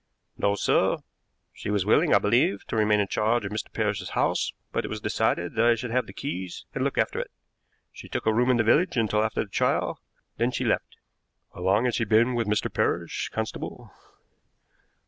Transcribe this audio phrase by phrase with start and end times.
[0.35, 0.97] "No, sir.
[1.53, 3.71] She was willing, I believe, to remain in charge of Mr.
[3.71, 7.19] Parrish's house, but it was decided that I should have the keys and look after
[7.19, 7.29] it.
[7.91, 10.01] She took a room in the village until after the trial;
[10.37, 10.97] then she left."
[11.53, 12.73] "How long had she been with Mr.
[12.73, 13.91] Parrish, constable?"